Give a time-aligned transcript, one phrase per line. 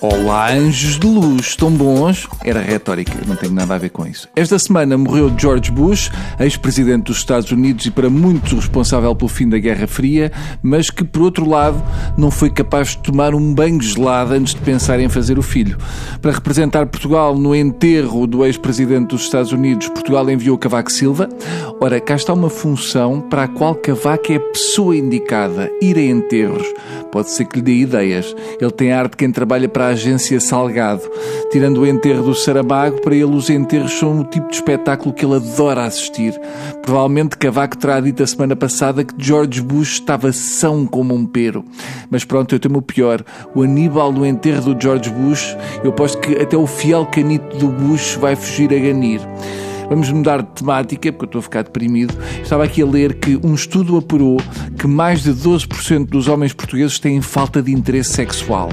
[0.00, 2.28] Olá, anjos de luz, tão bons?
[2.44, 4.28] Era retórica, não tenho nada a ver com isso.
[4.36, 6.08] Esta semana morreu George Bush,
[6.38, 10.30] ex-presidente dos Estados Unidos e para muitos responsável pelo fim da Guerra Fria,
[10.62, 11.82] mas que, por outro lado,
[12.16, 15.76] não foi capaz de tomar um banho gelado antes de pensar em fazer o filho.
[16.22, 21.28] Para representar Portugal no enterro do ex-presidente dos Estados Unidos, Portugal enviou Cavaco Silva.
[21.80, 26.02] Ora, cá está uma função para a qual Cavaco é a pessoa indicada, ir a
[26.02, 26.68] enterros.
[27.10, 28.34] Pode ser que lhe dê ideias.
[28.60, 31.02] Ele tem a arte de quem trabalha para a agência Salgado.
[31.50, 35.24] Tirando o enterro do Saramago, para ele os enterros são o tipo de espetáculo que
[35.24, 36.38] ele adora assistir.
[36.82, 41.64] Provavelmente Cavaco terá dito a semana passada que George Bush estava são como um pero.
[42.10, 43.24] Mas pronto, eu tenho o pior.
[43.54, 47.68] O Aníbal no enterro do George Bush, eu aposto que até o fiel canito do
[47.68, 49.20] Bush vai fugir a ganir.
[49.88, 52.14] Vamos mudar de temática, porque eu estou a ficar deprimido.
[52.42, 54.38] Estava aqui a ler que um estudo apurou
[54.78, 58.68] que mais de 12% dos homens portugueses têm falta de interesse sexual.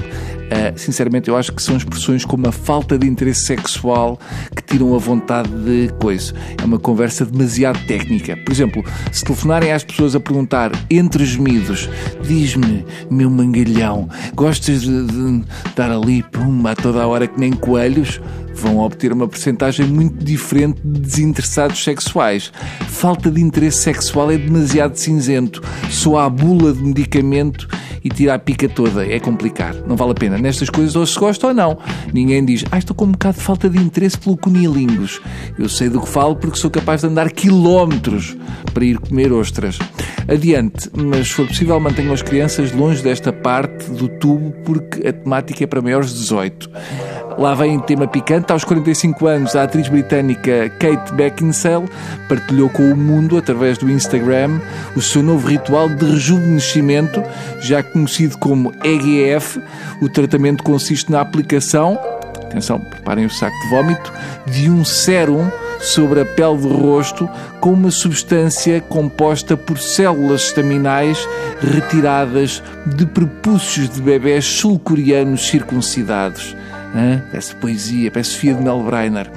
[0.46, 4.18] Uh, sinceramente, eu acho que são expressões como a falta de interesse sexual
[4.54, 6.32] que tiram a vontade de coisa.
[6.60, 8.36] É uma conversa demasiado técnica.
[8.36, 11.88] Por exemplo, se telefonarem às pessoas a perguntar entre gemidos,
[12.22, 17.52] diz-me, meu mangalhão, gostas de, de estar ali, pum, a toda a hora que nem
[17.52, 18.20] coelhos?
[18.56, 22.50] vão obter uma percentagem muito diferente de desinteressados sexuais.
[22.88, 25.62] Falta de interesse sexual é demasiado cinzento.
[25.90, 27.68] Só há bula de medicamento
[28.06, 29.04] e tira a pica toda.
[29.04, 29.84] É complicado.
[29.84, 30.38] Não vale a pena.
[30.38, 31.76] Nestas coisas ou se gosta ou não.
[32.12, 35.20] Ninguém diz, ah, estou com um bocado de falta de interesse pelo cunilingus.
[35.58, 38.36] Eu sei do que falo porque sou capaz de andar quilómetros
[38.72, 39.80] para ir comer ostras.
[40.28, 45.12] Adiante, mas se for possível mantenham as crianças longe desta parte do tubo porque a
[45.12, 46.68] temática é para maiores de 18.
[47.38, 48.50] Lá vem tema picante.
[48.50, 51.86] Aos 45 anos, a atriz britânica Kate Beckinsale
[52.28, 54.58] partilhou com o mundo, através do Instagram,
[54.96, 57.22] o seu novo ritual de rejuvenescimento,
[57.60, 59.60] já conhecido como EGF.
[60.00, 61.98] O tratamento consiste na aplicação,
[62.42, 64.12] atenção, preparem o saco de vómito,
[64.46, 65.48] de um sérum
[65.86, 67.28] sobre a pele do rosto
[67.60, 71.18] com uma substância composta por células estaminais
[71.60, 76.56] retiradas de prepúcios de bebés sul-coreanos circuncidados.
[76.94, 77.22] Hã?
[77.30, 79.30] Parece poesia, parece Sofia de Melbreiner.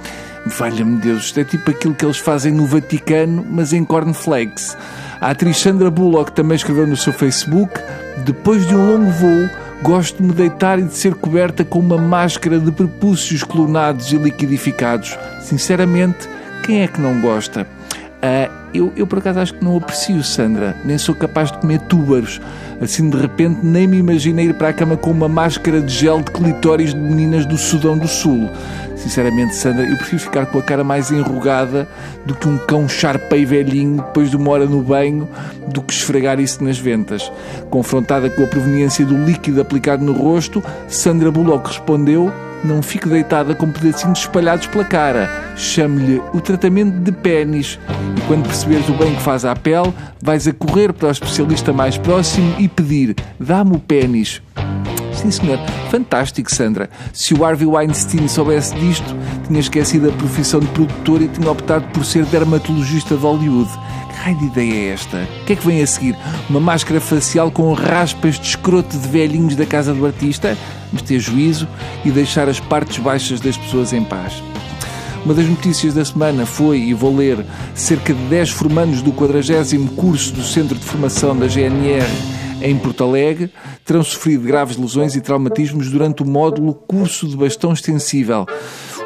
[0.46, 4.76] Valha-me Deus, isto é tipo aquilo que eles fazem no Vaticano, mas em cornflakes.
[5.22, 7.80] A atriz Sandra Bullock também escreveu no seu Facebook:
[8.26, 9.50] Depois de um longo voo,
[9.84, 14.18] gosto de me deitar e de ser coberta com uma máscara de prepúcios clonados e
[14.18, 15.18] liquidificados.
[15.42, 16.28] Sinceramente,
[16.70, 17.64] quem é que não gosta?
[17.64, 21.80] Uh, eu, eu, por acaso acho que não aprecio Sandra, nem sou capaz de comer
[21.82, 22.40] túbaros.
[22.80, 26.22] Assim de repente nem me imaginei ir para a cama com uma máscara de gel
[26.22, 28.48] de clitóris de meninas do Sudão do Sul.
[28.96, 31.88] Sinceramente, Sandra, eu prefiro ficar com a cara mais enrugada
[32.24, 35.28] do que um cão charpei velhinho depois de uma hora no banho
[35.70, 37.32] do que esfregar isso nas ventas.
[37.72, 42.32] Confrontada com a proveniência do líquido aplicado no rosto, Sandra Bullock respondeu
[42.64, 45.54] não fique deitada com pedacinhos espalhados pela cara.
[45.56, 47.80] Chame-lhe o tratamento de pênis.
[48.18, 51.72] E quando perceberes o bem que faz à pele, vais a correr para o especialista
[51.72, 54.42] mais próximo e pedir: dá-me o pênis.
[55.14, 55.60] Sim, senhor.
[55.90, 56.90] Fantástico, Sandra.
[57.12, 59.16] Se o Harvey Weinstein soubesse disto,
[59.48, 63.70] tinha esquecido a profissão de produtor e tinha optado por ser dermatologista de Hollywood.
[64.22, 65.30] Raio de ideia é esta?
[65.42, 66.14] O que é que vem a seguir?
[66.50, 70.58] Uma máscara facial com raspas de escroto de velhinhos da casa do artista?
[70.92, 71.66] Mas ter juízo
[72.04, 74.44] e deixar as partes baixas das pessoas em paz.
[75.24, 79.66] Uma das notícias da semana foi, e vou ler, cerca de 10 formandos do 40
[79.96, 82.06] curso do Centro de Formação da GNR
[82.62, 83.50] em Porto Alegre
[83.86, 88.46] terão sofrido graves lesões e traumatismos durante o módulo Curso de Bastão Extensível.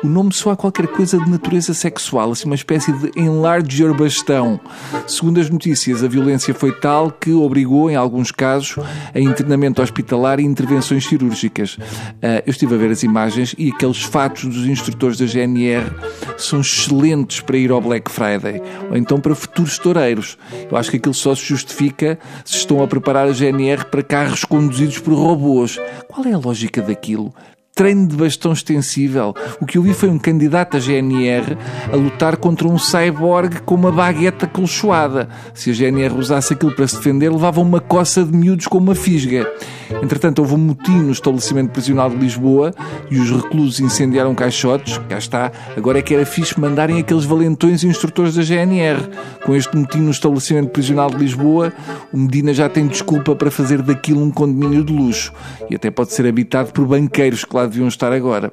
[0.04, 4.60] O nome soa a qualquer coisa de natureza sexual, assim uma espécie de enlarger bastão.
[5.08, 8.76] Segundo as notícias, a violência foi tal que obrigou, em alguns casos,
[9.16, 11.78] a internamento hospitalar e intervenções cirúrgicas.
[12.22, 15.90] Ah, eu estive a ver as imagens e aqueles fatos dos instrutores da GNR
[16.38, 20.38] são excelentes para ir ao Black Friday ou então para futuros toureiros.
[20.70, 24.44] Eu acho que aquilo só se justifica se estão a preparar a GNR para carros
[24.44, 25.80] conduzidos por robôs.
[26.10, 27.34] Qual é a lógica daquilo?
[27.76, 29.34] Treino de bastão extensível.
[29.60, 31.58] O que eu vi foi um candidato a GNR
[31.92, 35.28] a lutar contra um cyborg com uma bagueta colchoada.
[35.56, 38.94] Se a GNR usasse aquilo para se defender, levava uma coça de miúdos com uma
[38.94, 39.52] fisga.
[40.02, 42.74] Entretanto, houve um motim no estabelecimento prisional de Lisboa
[43.10, 45.00] e os reclusos incendiaram caixotes.
[45.10, 45.52] Cá está.
[45.76, 49.10] Agora é que era fixe mandarem aqueles valentões instrutores da GNR.
[49.44, 51.74] Com este motim no estabelecimento prisional de Lisboa,
[52.12, 55.34] o Medina já tem desculpa para fazer daquilo um condomínio de luxo.
[55.70, 58.52] E até pode ser habitado por banqueiros, que lá deviam estar agora.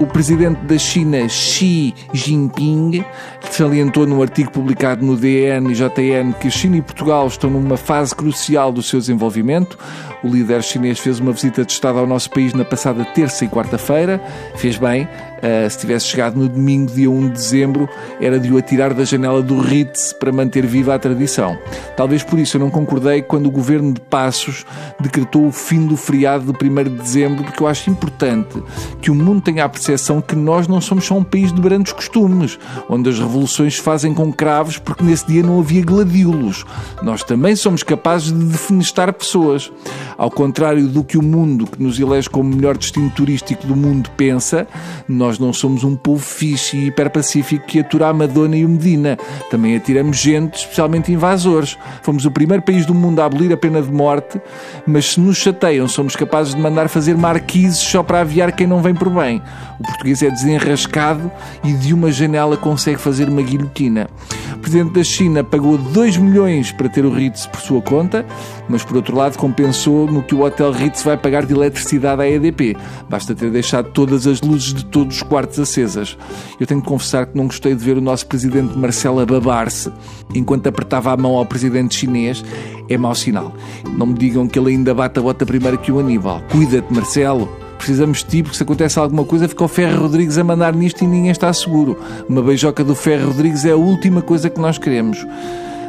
[0.00, 3.04] O presidente da China, Xi Jinping,
[3.48, 8.14] salientou num artigo publicado no DN e JN que China e Portugal estão numa fase
[8.14, 9.78] crucial do seu desenvolvimento.
[10.22, 13.48] O líder chinês fez uma visita de Estado ao nosso país na passada terça e
[13.48, 14.20] quarta-feira.
[14.56, 15.08] Fez bem.
[15.44, 17.86] Uh, se tivesse chegado no domingo, dia 1 de dezembro,
[18.18, 21.58] era de o atirar da janela do Ritz para manter viva a tradição.
[21.98, 24.64] Talvez por isso eu não concordei quando o governo de Passos
[24.98, 28.62] decretou o fim do feriado de 1 de dezembro, porque eu acho importante
[29.02, 31.92] que o mundo tenha a percepção que nós não somos só um país de grandes
[31.92, 32.58] costumes,
[32.88, 36.64] onde as revoluções se fazem com cravos porque nesse dia não havia gladiolos.
[37.02, 39.70] Nós também somos capazes de defenestar pessoas.
[40.16, 44.08] Ao contrário do que o mundo, que nos elege como melhor destino turístico do mundo,
[44.16, 44.66] pensa,
[45.08, 49.16] nós não somos um povo fixe e hiperpacífico que atura a Madonna e o Medina.
[49.50, 51.76] Também atiramos gente, especialmente invasores.
[52.02, 54.40] Fomos o primeiro país do mundo a abolir a pena de morte,
[54.86, 58.82] mas se nos chateiam, somos capazes de mandar fazer marquises só para aviar quem não
[58.82, 59.42] vem por bem.
[59.78, 61.30] O português é desenrascado
[61.62, 64.08] e de uma janela consegue fazer uma guilhotina.
[64.54, 68.24] O presidente da China pagou 2 milhões para ter o Ritz por sua conta,
[68.68, 72.28] mas por outro lado compensou no que o Hotel Ritz vai pagar de eletricidade à
[72.28, 72.76] EDP.
[73.08, 76.16] Basta ter deixado todas as luzes de todos os quartos acesas.
[76.58, 79.90] Eu tenho que confessar que não gostei de ver o nosso presidente Marcelo a babar-se
[80.34, 82.44] enquanto apertava a mão ao presidente chinês.
[82.88, 83.54] É mau sinal.
[83.96, 86.42] Não me digam que ele ainda bate a bota primeiro que o Aníbal.
[86.50, 90.44] Cuida-te, Marcelo precisamos de ti, porque se acontece alguma coisa, fica o Ferro Rodrigues a
[90.44, 91.98] mandar nisto e ninguém está seguro.
[92.26, 95.26] Uma beijoca do Ferro Rodrigues é a última coisa que nós queremos.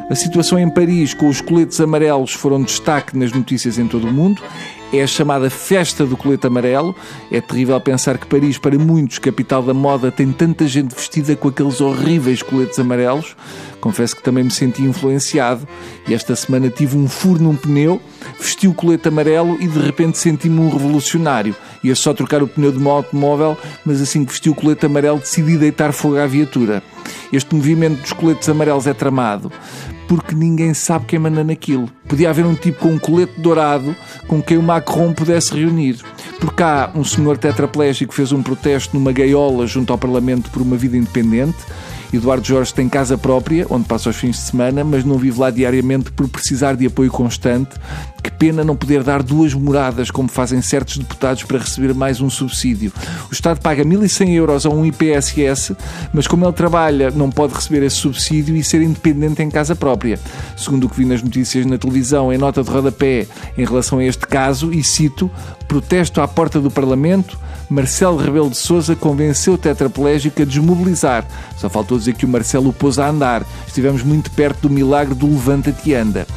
[0.10, 4.14] A situação em Paris com os coletes amarelos foram destaque nas notícias em todo o
[4.14, 4.42] mundo.
[4.94, 6.96] É a chamada Festa do Colete Amarelo.
[7.32, 11.50] É terrível pensar que Paris, para muitos, capital da moda, tem tanta gente vestida com
[11.50, 13.36] aqueles horríveis coletes amarelos.
[13.82, 15.68] Confesso que também me senti influenciado
[16.08, 18.02] e esta semana tive um furo num pneu,
[18.40, 21.56] vesti o colete amarelo e de repente senti-me um revolucionário.
[21.84, 23.56] Ia só trocar o pneu do meu automóvel,
[23.86, 26.82] mas assim que vesti o colete amarelo decidi deitar fogo à viatura.
[27.32, 29.52] Este movimento dos coletes amarelos é tramado
[30.08, 31.90] porque ninguém sabe quem manda naquilo.
[32.08, 33.96] Podia haver um tipo com um colete dourado
[34.28, 36.00] com quem o Macron pudesse reunir.
[36.40, 40.76] Por cá, um senhor tetraplégico fez um protesto numa gaiola junto ao Parlamento por uma
[40.76, 41.58] vida independente.
[42.16, 45.50] Eduardo Jorge tem casa própria, onde passa os fins de semana, mas não vive lá
[45.50, 47.76] diariamente por precisar de apoio constante.
[48.24, 52.30] Que pena não poder dar duas moradas, como fazem certos deputados, para receber mais um
[52.30, 52.92] subsídio.
[53.30, 55.76] O Estado paga 1.100 euros a um IPSS,
[56.12, 60.20] mas como ele trabalha, não pode receber esse subsídio e ser independente em casa própria.
[60.58, 63.28] Segundo o que vi nas notícias na televisão, em nota de rodapé,
[63.58, 65.30] em relação a este caso, e cito:
[65.68, 67.38] protesto à porta do Parlamento
[67.70, 71.26] Marcelo Rebelo de Sousa convenceu o tetraplégico a desmobilizar.
[71.58, 73.46] Só faltou dizer que o Marcelo o pôs a andar.
[73.68, 76.28] Estivemos muito perto do milagre do levanta-te anda.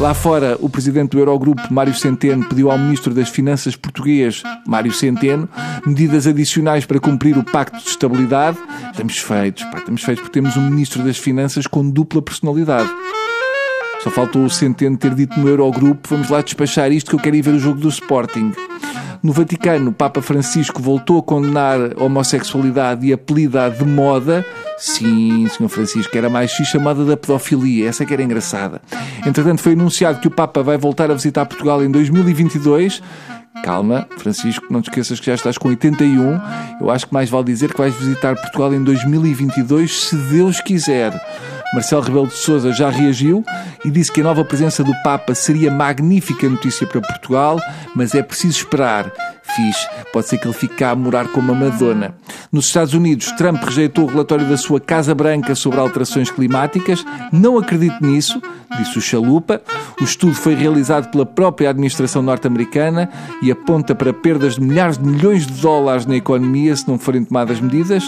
[0.00, 4.90] Lá fora, o presidente do Eurogrupo, Mário Centeno, pediu ao ministro das Finanças português, Mário
[4.90, 5.46] Centeno,
[5.84, 8.56] medidas adicionais para cumprir o Pacto de Estabilidade.
[8.90, 12.88] Estamos feitos, pá, estamos feitos porque temos um ministro das Finanças com dupla personalidade.
[14.02, 17.36] Só faltou o Centeno ter dito no Eurogrupo: vamos lá despachar isto que eu quero
[17.36, 18.52] ir ver o jogo do Sporting.
[19.22, 24.44] No Vaticano, o Papa Francisco voltou a condenar a homossexualidade e apelida de moda.
[24.78, 25.68] Sim, Sr.
[25.68, 28.80] Francisco, era mais X chamada da pedofilia, essa que era engraçada.
[29.26, 33.02] Entretanto, foi anunciado que o Papa vai voltar a visitar Portugal em 2022.
[33.62, 36.40] Calma, Francisco, não te esqueças que já estás com 81.
[36.80, 41.12] Eu acho que mais vale dizer que vais visitar Portugal em 2022, se Deus quiser.
[41.72, 43.44] Marcelo Rebelo de Sousa já reagiu
[43.84, 47.60] e disse que a nova presença do Papa seria magnífica notícia para Portugal,
[47.94, 49.12] mas é preciso esperar.
[49.54, 52.14] Fiz, pode ser que ele fique cá a morar como a Madonna.
[52.52, 57.04] Nos Estados Unidos, Trump rejeitou o relatório da sua Casa Branca sobre alterações climáticas.
[57.32, 58.40] Não acredito nisso,
[58.78, 59.60] disse o Chalupa.
[60.00, 63.10] O estudo foi realizado pela própria administração norte-americana
[63.42, 67.24] e aponta para perdas de milhares de milhões de dólares na economia se não forem
[67.24, 68.04] tomadas medidas.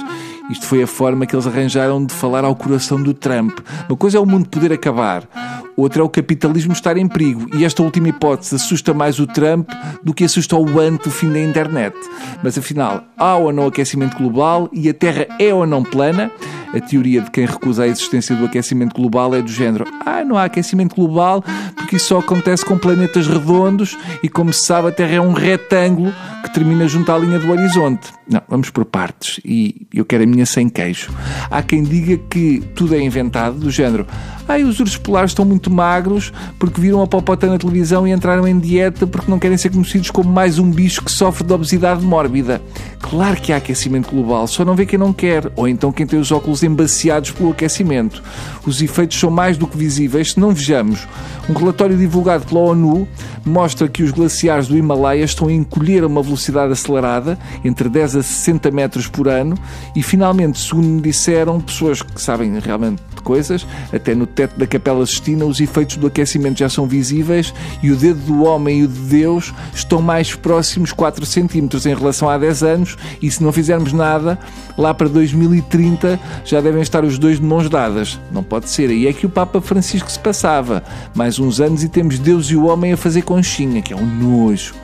[0.53, 3.59] Isto foi a forma que eles arranjaram de falar ao coração do Trump.
[3.89, 5.27] Uma coisa é o mundo poder acabar,
[5.75, 7.49] outra é o capitalismo estar em perigo.
[7.57, 9.71] E esta última hipótese assusta mais o Trump
[10.03, 11.97] do que assusta o ante do fim da internet.
[12.43, 16.31] Mas afinal, há ou não aquecimento global e a Terra é ou não plana?
[16.75, 20.37] A teoria de quem recusa a existência do aquecimento global é do género: ah, não
[20.37, 21.43] há aquecimento global
[21.77, 25.33] porque isso só acontece com planetas redondos e, como se sabe, a Terra é um
[25.33, 26.13] retângulo
[26.53, 28.13] termina junto à linha do horizonte.
[28.31, 31.11] Não, vamos por partes e eu quero a minha sem queijo.
[31.51, 34.07] Há quem diga que tudo é inventado, do género:
[34.47, 38.47] Ai, os ursos polares estão muito magros porque viram a popota na televisão e entraram
[38.47, 42.05] em dieta porque não querem ser conhecidos como mais um bicho que sofre de obesidade
[42.05, 42.61] mórbida.
[43.01, 46.19] Claro que há aquecimento global, só não vê quem não quer, ou então quem tem
[46.19, 48.23] os óculos embaciados pelo aquecimento.
[48.65, 51.07] Os efeitos são mais do que visíveis se não vejamos.
[51.49, 53.09] Um relatório divulgado pela ONU
[53.45, 57.89] mostra que os glaciares do Himalaia estão a encolher a uma velocidade velocidade acelerada, entre
[57.89, 59.57] 10 a 60 metros por ano,
[59.95, 64.67] e finalmente, segundo me disseram, pessoas que sabem realmente de coisas, até no teto da
[64.67, 68.85] Capela Sistina, os efeitos do aquecimento já são visíveis e o dedo do homem e
[68.85, 73.43] o de Deus estão mais próximos 4 centímetros em relação a 10 anos, e se
[73.43, 74.39] não fizermos nada,
[74.77, 78.19] lá para 2030 já devem estar os dois de mãos dadas.
[78.33, 78.91] Não pode ser.
[78.91, 80.83] Aí é que o Papa Francisco se passava.
[81.15, 84.07] Mais uns anos e temos Deus e o homem a fazer conchinha, que é um
[84.07, 84.75] nojo.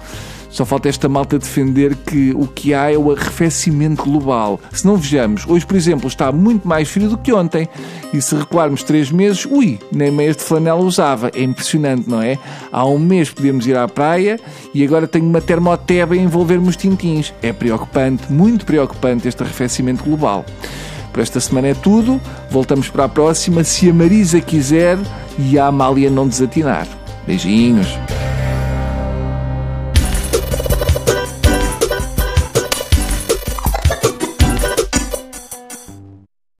[0.58, 4.58] Só falta esta malta defender que o que há é o arrefecimento global.
[4.72, 7.68] Se não vejamos, hoje, por exemplo, está muito mais frio do que ontem.
[8.12, 11.30] E se recuarmos três meses, ui, nem meias de flanela usava.
[11.32, 12.36] É impressionante, não é?
[12.72, 14.40] Há um mês podíamos ir à praia
[14.74, 17.32] e agora tenho uma termoteba a envolver-me os tintins.
[17.40, 20.44] É preocupante, muito preocupante este arrefecimento global.
[21.12, 22.20] Por esta semana é tudo.
[22.50, 24.98] Voltamos para a próxima, se a Marisa quiser
[25.38, 26.88] e a Amália não desatinar.
[27.28, 27.86] Beijinhos.